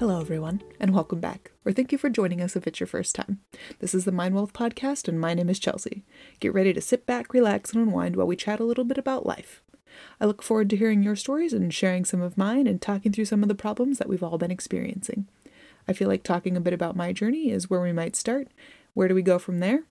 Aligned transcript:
Hello, 0.00 0.18
everyone, 0.18 0.62
and 0.80 0.94
welcome 0.94 1.20
back, 1.20 1.50
or 1.62 1.72
thank 1.72 1.92
you 1.92 1.98
for 1.98 2.08
joining 2.08 2.40
us 2.40 2.56
if 2.56 2.66
it's 2.66 2.80
your 2.80 2.86
first 2.86 3.14
time. 3.14 3.40
This 3.80 3.94
is 3.94 4.06
the 4.06 4.10
Mind 4.10 4.34
Wealth 4.34 4.54
Podcast, 4.54 5.08
and 5.08 5.20
my 5.20 5.34
name 5.34 5.50
is 5.50 5.58
Chelsea. 5.58 6.04
Get 6.40 6.54
ready 6.54 6.72
to 6.72 6.80
sit 6.80 7.04
back, 7.04 7.34
relax, 7.34 7.74
and 7.74 7.82
unwind 7.82 8.16
while 8.16 8.26
we 8.26 8.34
chat 8.34 8.60
a 8.60 8.64
little 8.64 8.84
bit 8.84 8.96
about 8.96 9.26
life. 9.26 9.62
I 10.18 10.24
look 10.24 10.42
forward 10.42 10.70
to 10.70 10.76
hearing 10.78 11.02
your 11.02 11.16
stories 11.16 11.52
and 11.52 11.74
sharing 11.74 12.06
some 12.06 12.22
of 12.22 12.38
mine 12.38 12.66
and 12.66 12.80
talking 12.80 13.12
through 13.12 13.26
some 13.26 13.42
of 13.42 13.50
the 13.50 13.54
problems 13.54 13.98
that 13.98 14.08
we've 14.08 14.22
all 14.22 14.38
been 14.38 14.50
experiencing. 14.50 15.28
I 15.86 15.92
feel 15.92 16.08
like 16.08 16.22
talking 16.22 16.56
a 16.56 16.62
bit 16.62 16.72
about 16.72 16.96
my 16.96 17.12
journey 17.12 17.50
is 17.50 17.68
where 17.68 17.82
we 17.82 17.92
might 17.92 18.16
start. 18.16 18.48
Where 18.94 19.06
do 19.06 19.14
we 19.14 19.20
go 19.20 19.38
from 19.38 19.60
there? 19.60 19.82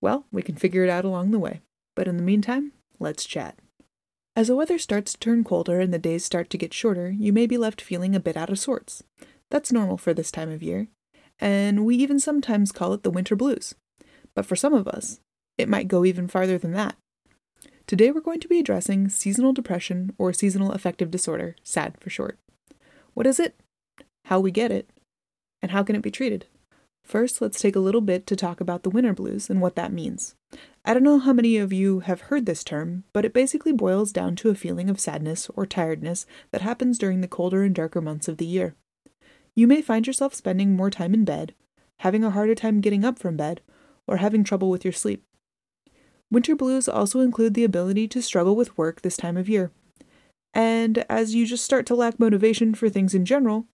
Well, 0.00 0.24
we 0.32 0.40
can 0.40 0.56
figure 0.56 0.82
it 0.82 0.88
out 0.88 1.04
along 1.04 1.30
the 1.30 1.38
way. 1.38 1.60
But 1.94 2.08
in 2.08 2.16
the 2.16 2.22
meantime, 2.22 2.72
let's 2.98 3.26
chat. 3.26 3.58
As 4.34 4.48
the 4.48 4.56
weather 4.56 4.78
starts 4.78 5.12
to 5.12 5.18
turn 5.18 5.44
colder 5.44 5.78
and 5.78 5.92
the 5.92 5.98
days 5.98 6.24
start 6.24 6.48
to 6.48 6.56
get 6.56 6.72
shorter, 6.72 7.10
you 7.10 7.34
may 7.34 7.46
be 7.46 7.58
left 7.58 7.82
feeling 7.82 8.16
a 8.16 8.20
bit 8.20 8.34
out 8.34 8.48
of 8.48 8.58
sorts. 8.58 9.04
That's 9.52 9.70
normal 9.70 9.98
for 9.98 10.14
this 10.14 10.30
time 10.30 10.50
of 10.50 10.62
year, 10.62 10.88
and 11.38 11.84
we 11.84 11.94
even 11.96 12.18
sometimes 12.18 12.72
call 12.72 12.94
it 12.94 13.02
the 13.02 13.10
winter 13.10 13.36
blues. 13.36 13.74
But 14.34 14.46
for 14.46 14.56
some 14.56 14.72
of 14.72 14.88
us, 14.88 15.20
it 15.58 15.68
might 15.68 15.88
go 15.88 16.06
even 16.06 16.26
farther 16.26 16.56
than 16.56 16.72
that. 16.72 16.96
Today 17.86 18.10
we're 18.10 18.22
going 18.22 18.40
to 18.40 18.48
be 18.48 18.58
addressing 18.58 19.10
seasonal 19.10 19.52
depression 19.52 20.14
or 20.16 20.32
seasonal 20.32 20.72
affective 20.72 21.10
disorder, 21.10 21.54
SAD 21.64 21.98
for 22.00 22.08
short. 22.08 22.38
What 23.12 23.26
is 23.26 23.38
it? 23.38 23.54
How 24.24 24.40
we 24.40 24.50
get 24.50 24.70
it? 24.72 24.88
And 25.60 25.70
how 25.70 25.82
can 25.82 25.96
it 25.96 26.02
be 26.02 26.10
treated? 26.10 26.46
First, 27.04 27.42
let's 27.42 27.60
take 27.60 27.76
a 27.76 27.80
little 27.80 28.00
bit 28.00 28.26
to 28.28 28.36
talk 28.36 28.58
about 28.58 28.84
the 28.84 28.90
winter 28.90 29.12
blues 29.12 29.50
and 29.50 29.60
what 29.60 29.76
that 29.76 29.92
means. 29.92 30.34
I 30.82 30.94
don't 30.94 31.02
know 31.02 31.18
how 31.18 31.34
many 31.34 31.58
of 31.58 31.74
you 31.74 32.00
have 32.00 32.22
heard 32.22 32.46
this 32.46 32.64
term, 32.64 33.04
but 33.12 33.26
it 33.26 33.34
basically 33.34 33.72
boils 33.72 34.12
down 34.12 34.34
to 34.36 34.48
a 34.48 34.54
feeling 34.54 34.88
of 34.88 34.98
sadness 34.98 35.50
or 35.54 35.66
tiredness 35.66 36.24
that 36.52 36.62
happens 36.62 36.96
during 36.96 37.20
the 37.20 37.28
colder 37.28 37.62
and 37.62 37.74
darker 37.74 38.00
months 38.00 38.28
of 38.28 38.38
the 38.38 38.46
year. 38.46 38.76
You 39.54 39.66
may 39.66 39.82
find 39.82 40.06
yourself 40.06 40.34
spending 40.34 40.76
more 40.76 40.90
time 40.90 41.14
in 41.14 41.24
bed, 41.24 41.54
having 42.00 42.24
a 42.24 42.30
harder 42.30 42.54
time 42.54 42.80
getting 42.80 43.04
up 43.04 43.18
from 43.18 43.36
bed, 43.36 43.60
or 44.06 44.16
having 44.16 44.44
trouble 44.44 44.70
with 44.70 44.84
your 44.84 44.92
sleep. 44.92 45.22
Winter 46.30 46.56
blues 46.56 46.88
also 46.88 47.20
include 47.20 47.54
the 47.54 47.64
ability 47.64 48.08
to 48.08 48.22
struggle 48.22 48.56
with 48.56 48.76
work 48.78 49.02
this 49.02 49.18
time 49.18 49.36
of 49.36 49.48
year. 49.48 49.70
And 50.54 51.04
as 51.10 51.34
you 51.34 51.46
just 51.46 51.64
start 51.64 51.84
to 51.86 51.94
lack 51.94 52.18
motivation 52.18 52.74
for 52.74 52.88
things 52.88 53.14
in 53.14 53.24
general, 53.24 53.66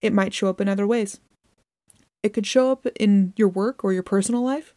it 0.00 0.12
might 0.12 0.34
show 0.34 0.48
up 0.48 0.60
in 0.60 0.68
other 0.68 0.86
ways. 0.86 1.20
It 2.22 2.32
could 2.32 2.46
show 2.46 2.70
up 2.70 2.86
in 2.98 3.32
your 3.36 3.48
work 3.48 3.82
or 3.82 3.92
your 3.92 4.04
personal 4.04 4.42
life. 4.42 4.74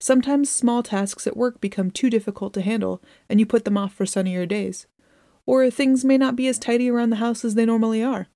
Sometimes 0.00 0.50
small 0.50 0.82
tasks 0.82 1.28
at 1.28 1.36
work 1.36 1.60
become 1.60 1.92
too 1.92 2.10
difficult 2.10 2.52
to 2.54 2.60
handle 2.60 3.00
and 3.28 3.38
you 3.38 3.46
put 3.46 3.64
them 3.64 3.78
off 3.78 3.94
for 3.94 4.04
sunnier 4.04 4.46
days. 4.46 4.86
Or 5.46 5.70
things 5.70 6.04
may 6.04 6.18
not 6.18 6.34
be 6.34 6.48
as 6.48 6.58
tidy 6.58 6.90
around 6.90 7.10
the 7.10 7.16
house 7.16 7.44
as 7.44 7.54
they 7.54 7.64
normally 7.64 8.02
are. 8.02 8.26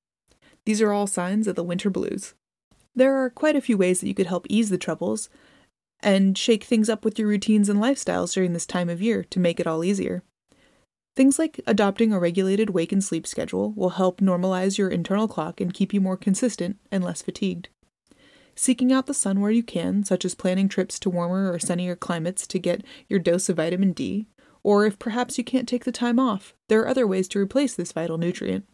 These 0.67 0.83
are 0.83 0.93
all 0.93 1.07
signs 1.07 1.47
of 1.47 1.55
the 1.55 1.65
winter 1.65 1.89
blues. 1.89 2.35
There 2.95 3.17
are 3.17 3.31
quite 3.31 3.57
a 3.57 3.61
few 3.61 3.79
ways 3.79 4.01
that 4.01 4.09
you 4.09 4.15
could 4.15 4.27
help 4.27 4.47
ease 4.51 4.69
the 4.69 4.77
troubles 4.77 5.31
and 6.01 6.37
shake 6.37 6.65
things 6.65 6.89
up 6.89 7.05
with 7.05 7.19
your 7.19 7.29
routines 7.29 7.69
and 7.69 7.81
lifestyles 7.81 8.35
during 8.35 8.53
this 8.53 8.67
time 8.67 8.89
of 8.89 9.01
year 9.01 9.25
to 9.25 9.41
make 9.41 9.61
it 9.61 9.67
all 9.67 9.85
easier. 9.85 10.23
Things 11.15 11.39
like 11.39 11.61
adopting 11.67 12.13
a 12.13 12.19
regulated 12.19 12.71
wake 12.71 12.93
and 12.93 13.03
sleep 13.03 13.27
schedule 13.27 13.73
will 13.73 13.91
help 13.91 14.21
normalize 14.21 14.77
your 14.77 14.91
internal 14.91 15.29
clock 15.29 15.61
and 15.61 15.73
keep 15.73 15.95
you 15.95 16.01
more 16.01 16.17
consistent 16.17 16.79
and 16.91 17.03
less 17.03 17.23
fatigued. 17.23 17.69
Seeking 18.55 18.93
out 18.93 19.07
the 19.07 19.15
sun 19.15 19.41
where 19.41 19.51
you 19.51 19.63
can, 19.63 20.03
such 20.03 20.25
as 20.25 20.35
planning 20.35 20.69
trips 20.69 20.99
to 21.01 21.11
warmer 21.11 21.51
or 21.51 21.59
sunnier 21.59 21.95
climates 21.95 22.47
to 22.49 22.59
get 22.59 22.85
your 23.09 23.21
dose 23.21 23.49
of 23.49 23.57
vitamin 23.57 23.93
D, 23.93 24.27
or 24.63 24.85
if 24.85 24.99
perhaps 24.99 25.39
you 25.39 25.45
can't 25.45 25.69
take 25.69 25.85
the 25.85 25.93
time 25.93 26.19
off, 26.19 26.55
there 26.69 26.81
are 26.81 26.89
other 26.89 27.07
ways 27.07 27.29
to 27.29 27.39
replace 27.39 27.75
this 27.75 27.93
vital 27.93 28.19
nutrient. 28.19 28.67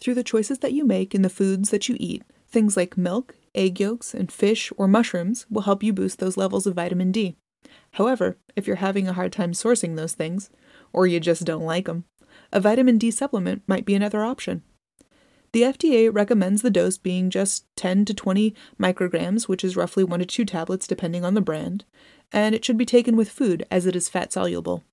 Through 0.00 0.14
the 0.14 0.24
choices 0.24 0.58
that 0.60 0.72
you 0.72 0.84
make 0.84 1.14
in 1.14 1.22
the 1.22 1.30
foods 1.30 1.70
that 1.70 1.88
you 1.88 1.96
eat, 1.98 2.22
things 2.48 2.76
like 2.76 2.96
milk, 2.96 3.34
egg 3.54 3.80
yolks, 3.80 4.14
and 4.14 4.30
fish 4.30 4.72
or 4.76 4.86
mushrooms 4.86 5.46
will 5.50 5.62
help 5.62 5.82
you 5.82 5.92
boost 5.92 6.18
those 6.18 6.36
levels 6.36 6.66
of 6.66 6.74
vitamin 6.74 7.12
D. 7.12 7.36
However, 7.92 8.36
if 8.54 8.66
you're 8.66 8.76
having 8.76 9.08
a 9.08 9.12
hard 9.12 9.32
time 9.32 9.52
sourcing 9.52 9.96
those 9.96 10.14
things, 10.14 10.50
or 10.92 11.06
you 11.06 11.20
just 11.20 11.44
don't 11.44 11.64
like 11.64 11.86
them, 11.86 12.04
a 12.52 12.60
vitamin 12.60 12.98
D 12.98 13.10
supplement 13.10 13.62
might 13.66 13.84
be 13.84 13.94
another 13.94 14.22
option. 14.22 14.62
The 15.52 15.62
FDA 15.62 16.12
recommends 16.12 16.62
the 16.62 16.70
dose 16.70 16.98
being 16.98 17.30
just 17.30 17.64
10 17.76 18.04
to 18.06 18.14
20 18.14 18.54
micrograms, 18.78 19.48
which 19.48 19.64
is 19.64 19.76
roughly 19.76 20.04
1 20.04 20.20
to 20.20 20.26
2 20.26 20.44
tablets 20.44 20.86
depending 20.86 21.24
on 21.24 21.34
the 21.34 21.40
brand, 21.40 21.84
and 22.32 22.54
it 22.54 22.64
should 22.64 22.76
be 22.76 22.84
taken 22.84 23.16
with 23.16 23.30
food 23.30 23.64
as 23.70 23.86
it 23.86 23.96
is 23.96 24.08
fat 24.08 24.32
soluble. 24.32 24.84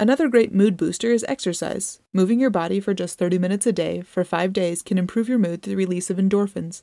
Another 0.00 0.28
great 0.28 0.54
mood 0.54 0.78
booster 0.78 1.12
is 1.12 1.26
exercise. 1.28 2.00
Moving 2.14 2.40
your 2.40 2.48
body 2.48 2.80
for 2.80 2.94
just 2.94 3.18
30 3.18 3.38
minutes 3.38 3.66
a 3.66 3.72
day 3.72 4.00
for 4.00 4.24
5 4.24 4.50
days 4.50 4.80
can 4.80 4.96
improve 4.96 5.28
your 5.28 5.38
mood 5.38 5.60
through 5.60 5.72
the 5.72 5.76
release 5.76 6.08
of 6.08 6.16
endorphins. 6.16 6.80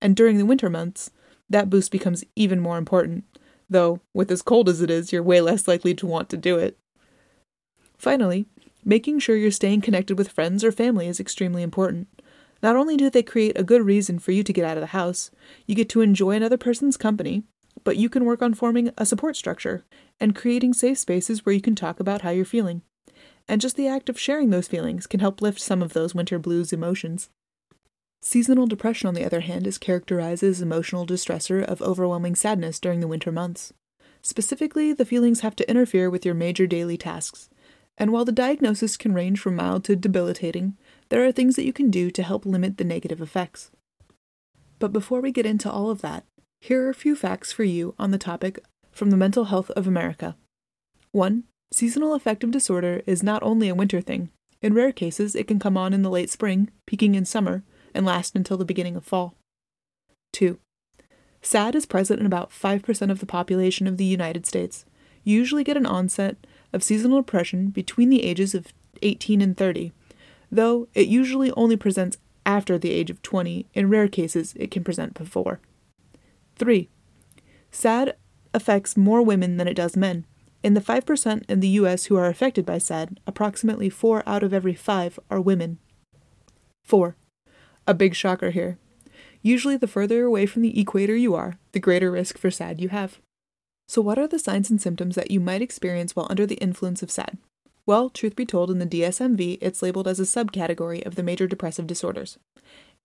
And 0.00 0.14
during 0.14 0.38
the 0.38 0.46
winter 0.46 0.70
months, 0.70 1.10
that 1.48 1.68
boost 1.68 1.90
becomes 1.90 2.22
even 2.36 2.60
more 2.60 2.78
important, 2.78 3.24
though, 3.68 3.98
with 4.14 4.30
as 4.30 4.40
cold 4.40 4.68
as 4.68 4.80
it 4.80 4.88
is, 4.88 5.12
you're 5.12 5.20
way 5.20 5.40
less 5.40 5.66
likely 5.66 5.96
to 5.96 6.06
want 6.06 6.28
to 6.28 6.36
do 6.36 6.58
it. 6.58 6.78
Finally, 7.98 8.46
making 8.84 9.18
sure 9.18 9.34
you're 9.34 9.50
staying 9.50 9.80
connected 9.80 10.16
with 10.16 10.30
friends 10.30 10.62
or 10.62 10.70
family 10.70 11.08
is 11.08 11.18
extremely 11.18 11.64
important. 11.64 12.06
Not 12.62 12.76
only 12.76 12.96
do 12.96 13.10
they 13.10 13.24
create 13.24 13.58
a 13.58 13.64
good 13.64 13.82
reason 13.82 14.20
for 14.20 14.30
you 14.30 14.44
to 14.44 14.52
get 14.52 14.64
out 14.64 14.76
of 14.76 14.82
the 14.82 14.86
house, 14.88 15.32
you 15.66 15.74
get 15.74 15.88
to 15.88 16.02
enjoy 16.02 16.36
another 16.36 16.56
person's 16.56 16.96
company, 16.96 17.42
but 17.84 17.96
you 17.96 18.08
can 18.08 18.24
work 18.24 18.42
on 18.42 18.54
forming 18.54 18.90
a 18.96 19.06
support 19.06 19.36
structure 19.36 19.84
and 20.18 20.36
creating 20.36 20.74
safe 20.74 20.98
spaces 20.98 21.44
where 21.44 21.54
you 21.54 21.60
can 21.60 21.74
talk 21.74 22.00
about 22.00 22.22
how 22.22 22.30
you're 22.30 22.44
feeling. 22.44 22.82
And 23.48 23.60
just 23.60 23.76
the 23.76 23.88
act 23.88 24.08
of 24.08 24.18
sharing 24.18 24.50
those 24.50 24.68
feelings 24.68 25.06
can 25.06 25.20
help 25.20 25.42
lift 25.42 25.60
some 25.60 25.82
of 25.82 25.92
those 25.92 26.14
winter 26.14 26.38
blues 26.38 26.72
emotions. 26.72 27.30
Seasonal 28.22 28.66
depression, 28.66 29.08
on 29.08 29.14
the 29.14 29.24
other 29.24 29.40
hand, 29.40 29.66
is 29.66 29.78
characterized 29.78 30.42
as 30.42 30.60
emotional 30.60 31.06
distressor 31.06 31.64
of 31.64 31.80
overwhelming 31.80 32.34
sadness 32.34 32.78
during 32.78 33.00
the 33.00 33.08
winter 33.08 33.32
months. 33.32 33.72
Specifically, 34.22 34.92
the 34.92 35.06
feelings 35.06 35.40
have 35.40 35.56
to 35.56 35.68
interfere 35.68 36.10
with 36.10 36.26
your 36.26 36.34
major 36.34 36.66
daily 36.66 36.98
tasks. 36.98 37.48
And 37.96 38.12
while 38.12 38.24
the 38.24 38.32
diagnosis 38.32 38.96
can 38.96 39.14
range 39.14 39.40
from 39.40 39.56
mild 39.56 39.84
to 39.84 39.96
debilitating, 39.96 40.76
there 41.08 41.24
are 41.24 41.32
things 41.32 41.56
that 41.56 41.64
you 41.64 41.72
can 41.72 41.90
do 41.90 42.10
to 42.10 42.22
help 42.22 42.44
limit 42.44 42.76
the 42.76 42.84
negative 42.84 43.20
effects. 43.20 43.70
But 44.78 44.92
before 44.92 45.20
we 45.20 45.32
get 45.32 45.46
into 45.46 45.70
all 45.70 45.90
of 45.90 46.00
that, 46.02 46.24
here 46.60 46.86
are 46.86 46.90
a 46.90 46.94
few 46.94 47.16
facts 47.16 47.50
for 47.50 47.64
you 47.64 47.94
on 47.98 48.10
the 48.10 48.18
topic 48.18 48.62
from 48.92 49.10
the 49.10 49.16
Mental 49.16 49.46
Health 49.46 49.70
of 49.70 49.86
America. 49.86 50.36
1. 51.10 51.44
Seasonal 51.72 52.14
affective 52.14 52.50
disorder 52.50 53.02
is 53.06 53.22
not 53.22 53.42
only 53.42 53.68
a 53.68 53.74
winter 53.74 54.00
thing. 54.00 54.28
In 54.60 54.74
rare 54.74 54.92
cases, 54.92 55.34
it 55.34 55.48
can 55.48 55.58
come 55.58 55.78
on 55.78 55.94
in 55.94 56.02
the 56.02 56.10
late 56.10 56.28
spring, 56.28 56.70
peaking 56.86 57.14
in 57.14 57.24
summer, 57.24 57.64
and 57.94 58.04
last 58.04 58.36
until 58.36 58.58
the 58.58 58.66
beginning 58.66 58.94
of 58.94 59.04
fall. 59.04 59.34
2. 60.34 60.58
SAD 61.40 61.74
is 61.74 61.86
present 61.86 62.20
in 62.20 62.26
about 62.26 62.50
5% 62.50 63.10
of 63.10 63.20
the 63.20 63.26
population 63.26 63.86
of 63.86 63.96
the 63.96 64.04
United 64.04 64.44
States. 64.46 64.84
You 65.24 65.36
usually 65.36 65.64
get 65.64 65.78
an 65.78 65.86
onset 65.86 66.36
of 66.74 66.84
seasonal 66.84 67.22
depression 67.22 67.70
between 67.70 68.10
the 68.10 68.22
ages 68.22 68.54
of 68.54 68.66
18 69.00 69.40
and 69.40 69.56
30, 69.56 69.92
though 70.52 70.88
it 70.94 71.08
usually 71.08 71.50
only 71.52 71.76
presents 71.76 72.18
after 72.44 72.78
the 72.78 72.90
age 72.90 73.08
of 73.08 73.22
20. 73.22 73.66
In 73.72 73.88
rare 73.88 74.08
cases, 74.08 74.52
it 74.56 74.70
can 74.70 74.84
present 74.84 75.14
before. 75.14 75.58
3. 76.60 76.88
SAD 77.72 78.14
affects 78.54 78.96
more 78.96 79.22
women 79.22 79.56
than 79.56 79.66
it 79.66 79.74
does 79.74 79.96
men. 79.96 80.26
In 80.62 80.74
the 80.74 80.80
5% 80.80 81.42
in 81.48 81.60
the 81.60 81.68
US 81.68 82.04
who 82.04 82.16
are 82.16 82.26
affected 82.26 82.66
by 82.66 82.76
SAD, 82.78 83.18
approximately 83.26 83.88
4 83.88 84.22
out 84.26 84.42
of 84.42 84.52
every 84.52 84.74
5 84.74 85.18
are 85.30 85.40
women. 85.40 85.78
4. 86.84 87.16
A 87.86 87.94
big 87.94 88.14
shocker 88.14 88.50
here. 88.50 88.78
Usually, 89.42 89.78
the 89.78 89.86
further 89.86 90.24
away 90.24 90.44
from 90.44 90.60
the 90.60 90.78
equator 90.78 91.16
you 91.16 91.34
are, 91.34 91.58
the 91.72 91.80
greater 91.80 92.10
risk 92.10 92.36
for 92.36 92.50
SAD 92.50 92.80
you 92.80 92.90
have. 92.90 93.18
So, 93.88 94.02
what 94.02 94.18
are 94.18 94.28
the 94.28 94.38
signs 94.38 94.70
and 94.70 94.80
symptoms 94.80 95.14
that 95.14 95.30
you 95.30 95.40
might 95.40 95.62
experience 95.62 96.14
while 96.14 96.26
under 96.28 96.44
the 96.44 96.56
influence 96.56 97.02
of 97.02 97.10
SAD? 97.10 97.38
Well, 97.86 98.10
truth 98.10 98.36
be 98.36 98.44
told, 98.44 98.70
in 98.70 98.78
the 98.78 98.86
DSMV, 98.86 99.58
it's 99.62 99.82
labeled 99.82 100.06
as 100.06 100.20
a 100.20 100.24
subcategory 100.24 101.04
of 101.06 101.14
the 101.14 101.22
major 101.22 101.46
depressive 101.46 101.86
disorders. 101.86 102.38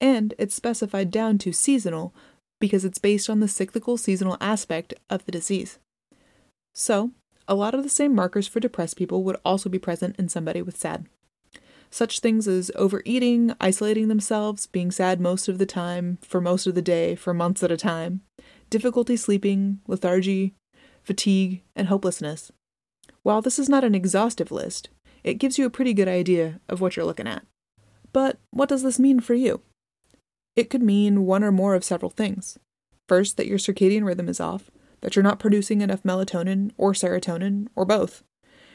And 0.02 0.34
it's 0.38 0.54
specified 0.54 1.10
down 1.10 1.38
to 1.40 1.54
seasonal, 1.54 2.14
because 2.60 2.86
it's 2.86 3.00
based 3.00 3.30
on 3.30 3.40
the 3.40 3.48
cyclical 3.48 3.98
seasonal 3.98 4.38
aspect 4.40 4.94
of 5.10 5.26
the 5.26 5.32
disease. 5.32 5.80
So, 6.74 7.12
a 7.48 7.56
lot 7.56 7.76
of 7.76 7.84
the 7.84 7.90
same 7.90 8.16
markers 8.16 8.48
for 8.48 8.60
depressed 8.60 8.98
people 8.98 9.24
would 9.24 9.38
also 9.46 9.70
be 9.70 9.80
present 9.80 10.16
in 10.18 10.30
somebody 10.30 10.62
with 10.62 10.78
SAD. 10.78 11.08
Such 11.90 12.20
things 12.20 12.48
as 12.48 12.72
overeating, 12.76 13.54
isolating 13.62 14.08
themselves, 14.08 14.68
being 14.68 14.92
sad 14.92 15.22
most 15.22 15.48
of 15.48 15.60
the 15.60 15.66
time, 15.66 16.18
for 16.22 16.42
most 16.42 16.68
of 16.68 16.76
the 16.76 16.82
day, 16.82 17.16
for 17.16 17.34
months 17.34 17.64
at 17.64 17.72
a 17.72 17.78
time, 17.78 18.22
difficulty 18.70 19.16
sleeping, 19.16 19.80
lethargy, 19.88 20.54
fatigue, 21.04 21.62
and 21.76 21.88
hopelessness. 21.88 22.52
While 23.24 23.42
this 23.42 23.60
is 23.60 23.70
not 23.70 23.84
an 23.84 23.96
exhaustive 23.96 24.52
list, 24.52 24.90
it 25.24 25.36
gives 25.36 25.58
you 25.58 25.66
a 25.66 25.72
pretty 25.72 25.94
good 25.94 26.08
idea 26.08 26.60
of 26.68 26.82
what 26.82 26.96
you're 26.96 27.06
looking 27.06 27.28
at. 27.28 27.46
But 28.12 28.38
what 28.52 28.70
does 28.70 28.84
this 28.84 29.00
mean 29.00 29.20
for 29.20 29.34
you? 29.34 29.62
It 30.56 30.70
could 30.70 30.82
mean 30.82 31.26
one 31.26 31.44
or 31.44 31.52
more 31.52 31.76
of 31.76 31.84
several 31.84 32.12
things. 32.12 32.58
First, 33.08 33.38
that 33.38 33.48
your 33.48 33.58
circadian 33.58 34.06
rhythm 34.06 34.30
is 34.30 34.40
off, 34.40 34.72
that 35.02 35.16
you're 35.16 35.24
not 35.24 35.40
producing 35.40 35.82
enough 35.82 36.04
melatonin 36.04 36.72
or 36.78 36.94
serotonin, 36.94 37.68
or 37.76 37.86
both. 37.86 38.24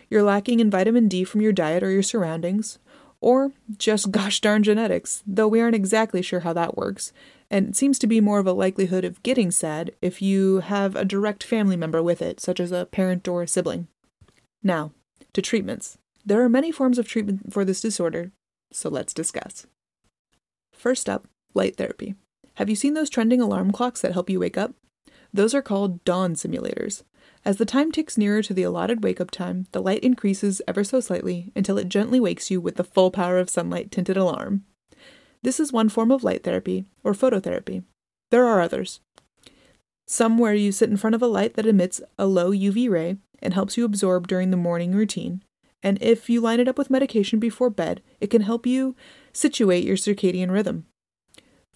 You're 0.09 0.23
lacking 0.23 0.61
in 0.61 0.71
vitamin 0.71 1.09
D 1.09 1.25
from 1.25 1.41
your 1.41 1.53
diet 1.53 1.83
or 1.83 1.91
your 1.91 2.03
surroundings, 2.03 2.79
Or 3.21 3.53
just 3.77 4.11
gosh 4.13 4.41
darn 4.41 4.63
genetics, 4.63 5.23
though 5.27 5.49
we 5.49 5.61
aren't 5.61 5.75
exactly 5.75 6.23
sure 6.23 6.41
how 6.41 6.53
that 6.55 6.77
works, 6.77 7.13
and 7.51 7.69
it 7.69 7.77
seems 7.77 7.99
to 7.99 8.07
be 8.07 8.21
more 8.21 8.39
of 8.39 8.47
a 8.47 8.53
likelihood 8.53 9.05
of 9.05 9.23
getting 9.23 9.51
sad 9.51 9.93
if 10.01 10.23
you 10.23 10.61
have 10.61 10.97
a 10.97 11.05
direct 11.05 11.43
family 11.43 11.77
member 11.77 12.03
with 12.03 12.23
it, 12.23 12.41
such 12.41 12.61
as 12.61 12.73
a 12.73 12.87
parent 12.87 13.27
or 13.27 13.43
a 13.43 13.49
sibling. 13.49 13.89
Now, 14.63 14.93
to 15.33 15.43
treatments. 15.43 15.99
There 16.25 16.43
are 16.43 16.49
many 16.49 16.71
forms 16.71 16.99
of 16.99 17.09
treatment 17.09 17.53
for 17.53 17.65
this 17.65 17.81
disorder, 17.81 18.31
so 18.73 18.89
let's 18.89 19.15
discuss. 19.15 19.67
First 20.73 21.09
up, 21.09 21.27
light 21.55 21.77
therapy. 21.77 22.15
Have 22.55 22.69
you 22.69 22.77
seen 22.77 22.95
those 22.95 23.11
trending 23.11 23.41
alarm 23.41 23.73
clocks 23.73 24.01
that 24.01 24.13
help 24.13 24.29
you 24.29 24.41
wake 24.41 24.59
up? 24.59 24.75
Those 25.33 25.55
are 25.55 25.63
called 25.63 26.05
dawn 26.05 26.35
simulators. 26.35 27.03
As 27.45 27.57
the 27.57 27.65
time 27.65 27.91
ticks 27.91 28.19
nearer 28.19 28.43
to 28.43 28.53
the 28.53 28.65
allotted 28.65 29.03
wake 29.03 29.21
up 29.21 29.31
time, 29.31 29.67
the 29.73 29.81
light 29.81 30.03
increases 30.05 30.61
ever 30.69 30.85
so 30.85 31.01
slightly 31.01 31.53
until 31.57 31.79
it 31.79 31.89
gently 31.89 32.21
wakes 32.21 32.51
you 32.51 32.61
with 32.61 32.77
the 32.77 32.85
full 32.85 33.11
power 33.11 33.39
of 33.39 33.49
sunlight 33.49 33.91
tinted 33.91 34.17
alarm. 34.17 34.65
This 35.43 35.59
is 35.59 35.73
one 35.73 35.89
form 35.89 36.11
of 36.11 36.23
light 36.23 36.45
therapy, 36.45 36.85
or 37.03 37.15
phototherapy. 37.15 37.83
There 38.31 38.47
are 38.47 38.61
others. 38.61 39.01
Some 40.07 40.37
where 40.37 40.55
you 40.55 40.71
sit 40.71 40.91
in 40.91 40.99
front 40.99 41.15
of 41.15 41.23
a 41.23 41.27
light 41.27 41.55
that 41.55 41.67
emits 41.67 42.03
a 42.19 42.27
low 42.27 42.51
UV 42.51 42.91
ray 42.91 43.17
and 43.41 43.55
helps 43.55 43.77
you 43.77 43.85
absorb 43.85 44.29
during 44.29 44.51
the 44.51 44.57
morning 44.57 44.93
routine. 44.93 45.43
And 45.83 45.97
if 46.03 46.29
you 46.29 46.43
line 46.43 46.61
it 46.61 46.69
up 46.69 46.77
with 46.77 46.91
medication 46.91 47.39
before 47.39 47.71
bed, 47.71 48.03
it 48.21 48.29
can 48.29 48.43
help 48.43 48.67
you 48.67 48.97
situate 49.33 49.85
your 49.85 49.97
circadian 49.97 50.51
rhythm. 50.51 50.85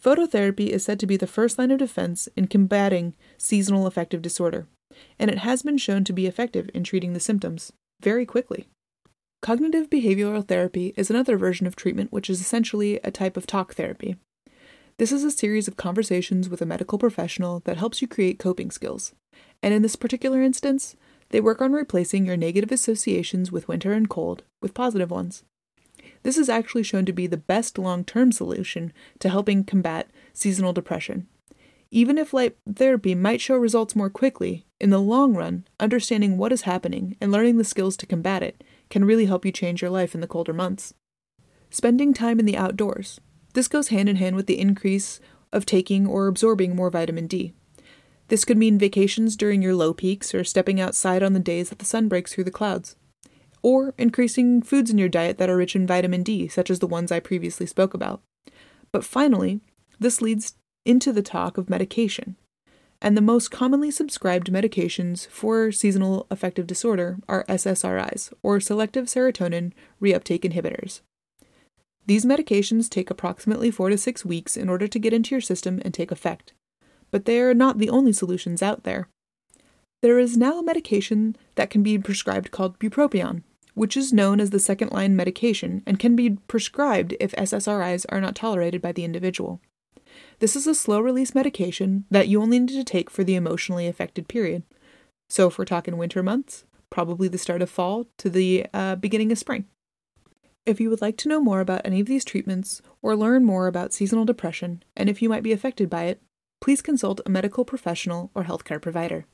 Phototherapy 0.05 0.69
is 0.69 0.85
said 0.85 1.01
to 1.01 1.07
be 1.07 1.17
the 1.17 1.27
first 1.27 1.59
line 1.59 1.71
of 1.71 1.79
defense 1.79 2.29
in 2.37 2.47
combating 2.47 3.15
seasonal 3.39 3.87
affective 3.87 4.21
disorder, 4.21 4.67
and 5.19 5.31
it 5.31 5.39
has 5.39 5.63
been 5.63 5.79
shown 5.79 6.05
to 6.05 6.13
be 6.13 6.27
effective 6.27 6.69
in 6.75 6.85
treating 6.85 7.15
the 7.15 7.21
symptoms 7.21 7.73
very 8.03 8.27
quickly. 8.27 8.67
Cognitive 9.41 9.89
behavioral 9.89 10.47
therapy 10.47 10.93
is 10.99 11.09
another 11.09 11.39
version 11.39 11.67
of 11.67 11.75
treatment 11.75 12.13
which 12.13 12.29
is 12.29 12.39
essentially 12.39 13.01
a 13.03 13.11
type 13.11 13.39
of 13.39 13.47
talk 13.47 13.75
therapy. 13.75 14.17
This 14.99 15.11
is 15.11 15.25
a 15.25 15.31
series 15.31 15.69
of 15.69 15.79
conversations 15.79 16.51
with 16.51 16.61
a 16.61 16.67
medical 16.67 16.99
professional 16.99 17.61
that 17.61 17.79
helps 17.79 18.03
you 18.03 18.07
create 18.07 18.39
coping 18.39 18.71
skills. 18.71 19.15
And 19.63 19.73
in 19.73 19.81
this 19.81 19.97
particular 19.97 20.43
instance, 20.43 20.97
they 21.31 21.41
work 21.41 21.63
on 21.63 21.73
replacing 21.73 22.27
your 22.27 22.37
negative 22.37 22.71
associations 22.71 23.51
with 23.51 23.69
winter 23.69 23.95
and 23.95 24.09
cold 24.09 24.43
with 24.61 24.75
positive 24.75 25.11
ones. 25.11 25.45
This 26.25 26.39
is 26.39 26.49
actually 26.49 26.83
shown 26.83 27.05
to 27.05 27.13
be 27.13 27.27
the 27.27 27.37
best 27.37 27.79
long 27.79 28.03
term 28.03 28.33
solution 28.33 28.93
to 29.21 29.29
helping 29.29 29.63
combat 29.63 30.11
seasonal 30.33 30.73
depression. 30.73 31.29
Even 31.91 32.19
if 32.19 32.33
light 32.33 32.57
therapy 32.67 33.15
might 33.15 33.41
show 33.41 33.57
results 33.57 33.95
more 33.95 34.11
quickly, 34.11 34.67
in 34.81 34.91
the 34.91 35.01
long 35.01 35.35
run, 35.35 35.65
understanding 35.79 36.37
what 36.37 36.51
is 36.51 36.63
happening 36.63 37.17
and 37.21 37.31
learning 37.31 37.59
the 37.59 37.63
skills 37.63 37.97
to 37.99 38.07
combat 38.07 38.43
it 38.43 38.65
can 38.91 39.05
really 39.05 39.27
help 39.27 39.45
you 39.45 39.53
change 39.53 39.81
your 39.81 39.91
life 39.91 40.15
in 40.15 40.21
the 40.21 40.27
colder 40.27 40.53
months. 40.53 40.95
Spending 41.71 42.13
time 42.13 42.41
in 42.41 42.47
the 42.47 42.57
outdoors. 42.57 43.21
This 43.53 43.69
goes 43.69 43.89
hand 43.89 44.09
in 44.09 44.17
hand 44.17 44.35
with 44.35 44.47
the 44.47 44.59
increase 44.59 45.21
of 45.53 45.67
taking 45.67 46.07
or 46.07 46.27
absorbing 46.27 46.75
more 46.75 46.91
vitamin 46.91 47.27
D. 47.27 47.53
This 48.29 48.45
could 48.45 48.57
mean 48.57 48.79
vacations 48.79 49.37
during 49.37 49.61
your 49.61 49.75
low 49.75 49.93
peaks 49.93 50.35
or 50.35 50.43
stepping 50.43 50.81
outside 50.81 51.23
on 51.23 51.35
the 51.35 51.39
days 51.39 51.69
that 51.69 51.79
the 51.79 51.85
sun 51.85 52.09
breaks 52.09 52.33
through 52.33 52.45
the 52.45 52.51
clouds 52.51 52.97
or 53.65 53.95
increasing 53.97 54.61
foods 54.61 54.91
in 54.91 54.99
your 54.99 55.09
diet 55.09 55.39
that 55.39 55.49
are 55.49 55.57
rich 55.57 55.75
in 55.75 55.87
vitamin 55.87 56.23
D, 56.23 56.47
such 56.47 56.71
as 56.71 56.81
the 56.81 56.87
ones 56.87 57.11
I 57.11 57.19
previously 57.19 57.65
spoke 57.65 57.95
about. 57.95 58.21
But 58.93 59.05
finally, 59.05 59.61
this 59.99 60.21
leads 60.21 60.55
into 60.85 61.13
the 61.13 61.23
talk 61.23 61.57
of 61.57 61.71
medication. 61.71 62.37
And 63.01 63.17
the 63.17 63.23
most 63.23 63.51
commonly 63.51 63.91
subscribed 63.91 64.53
medications 64.53 65.27
for 65.29 65.73
seasonal 65.73 66.27
affective 66.31 66.67
disorder 66.67 67.19
are 67.27 67.47
SSRIs, 67.49 68.33
or 68.43 68.61
selective 68.61 69.07
serotonin 69.07 69.73
reuptake 70.01 70.43
inhibitors. 70.43 71.01
These 72.07 72.27
medications 72.27 72.91
take 72.91 73.11
approximately 73.11 73.71
four 73.71 73.89
to 73.89 73.97
six 73.97 74.27
weeks 74.27 74.59
in 74.59 74.69
order 74.69 74.87
to 74.87 74.99
get 74.99 75.15
into 75.15 75.35
your 75.35 75.41
system 75.41 75.81
and 75.85 75.95
take 75.95 76.13
effect. 76.13 76.53
But 77.11 77.25
they 77.25 77.41
are 77.41 77.55
not 77.55 77.79
the 77.79 77.89
only 77.89 78.13
solutions 78.13 78.63
out 78.63 78.85
there. 78.85 79.09
There 80.03 80.19
is 80.19 80.37
now 80.37 80.59
a 80.59 80.63
medication 80.63 81.35
that 81.55 81.71
can 81.71 81.83
be 81.83 81.99
prescribed 81.99 82.51
called 82.51 82.79
bupropion, 82.79 83.43
which 83.75 83.97
is 83.97 84.13
known 84.13 84.41
as 84.41 84.51
the 84.51 84.59
second 84.59 84.93
line 84.93 85.15
medication 85.15 85.83
and 85.87 85.99
can 85.99 86.17
be 86.17 86.31
prescribed 86.49 87.15
if 87.21 87.33
SSRIs 87.33 88.07
are 88.09 88.21
not 88.21 88.35
tolerated 88.35 88.81
by 88.81 88.93
the 88.93 89.05
individual. 89.05 89.61
This 90.39 90.57
is 90.57 90.67
a 90.67 90.75
slow 90.75 91.01
release 91.01 91.35
medication 91.35 92.05
that 92.11 92.29
you 92.29 92.41
only 92.41 92.59
need 92.61 92.71
to 92.71 92.85
take 92.85 93.11
for 93.11 93.25
the 93.25 93.35
emotionally 93.35 93.87
affected 93.87 94.29
period. 94.29 94.63
So, 95.29 95.49
if 95.49 95.59
we're 95.59 95.65
talking 95.65 95.97
winter 95.97 96.23
months, 96.23 96.65
probably 96.91 97.29
the 97.29 97.39
start 97.39 97.63
of 97.63 97.71
fall 97.71 98.07
to 98.19 98.31
the 98.31 98.67
uh, 98.73 98.97
beginning 98.97 99.33
of 99.33 99.39
spring. 99.39 99.67
If 100.67 100.81
you 100.81 100.89
would 100.89 101.03
like 101.03 101.17
to 101.19 101.29
know 101.29 101.41
more 101.41 101.61
about 101.61 101.83
any 101.85 102.01
of 102.01 102.07
these 102.07 102.25
treatments 102.25 102.81
or 103.03 103.17
learn 103.17 103.45
more 103.45 103.67
about 103.67 103.93
seasonal 103.93 104.25
depression 104.25 104.83
and 104.97 105.11
if 105.11 105.21
you 105.21 105.29
might 105.29 105.43
be 105.43 105.53
affected 105.53 105.91
by 105.91 106.05
it, 106.05 106.23
please 106.61 106.81
consult 106.81 107.21
a 107.27 107.31
medical 107.31 107.65
professional 107.65 108.31
or 108.35 108.45
healthcare 108.45 108.81
provider. 108.81 109.27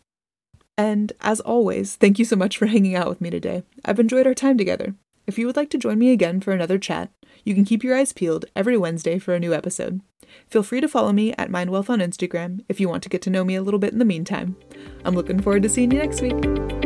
And 0.81 1.13
as 1.21 1.41
always, 1.41 1.97
thank 1.97 2.19
you 2.19 2.25
so 2.25 2.37
much 2.37 2.57
for 2.57 2.65
hanging 2.65 2.95
out 2.95 3.07
with 3.07 3.21
me 3.21 3.29
today. 3.29 3.65
I've 3.85 4.01
enjoyed 4.01 4.27
our 4.27 4.33
time 4.33 4.57
together. 4.57 4.95
If 5.27 5.39
you 5.39 5.47
would 5.47 5.57
like 5.57 5.69
to 5.71 5.79
join 5.79 5.99
me 5.99 6.11
again 6.11 6.41
for 6.41 6.53
another 6.53 6.79
chat, 6.79 7.11
you 7.45 7.55
can 7.55 7.67
keep 7.67 7.85
your 7.85 7.95
eyes 7.95 8.15
peeled 8.15 8.47
every 8.57 8.79
Wednesday 8.79 9.19
for 9.19 9.35
a 9.35 9.39
new 9.39 9.53
episode. 9.53 10.01
Feel 10.49 10.63
free 10.63 10.81
to 10.81 10.89
follow 10.89 11.13
me 11.13 11.35
at 11.35 11.51
MindWealth 11.51 11.91
on 11.91 11.99
Instagram 11.99 12.65
if 12.71 12.81
you 12.81 12.89
want 12.89 13.03
to 13.03 13.11
get 13.11 13.21
to 13.23 13.31
know 13.31 13.45
me 13.45 13.57
a 13.57 13.63
little 13.63 13.79
bit 13.79 13.93
in 13.93 13.99
the 13.99 14.07
meantime. 14.07 14.57
I'm 15.05 15.15
looking 15.15 15.43
forward 15.43 15.65
to 15.65 15.69
seeing 15.69 15.91
you 15.91 15.99
next 15.99 16.23
week. 16.23 16.80